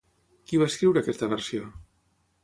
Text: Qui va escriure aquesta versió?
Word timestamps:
Qui 0.51 0.59
va 0.61 0.69
escriure 0.71 1.03
aquesta 1.03 1.29
versió? 1.33 1.67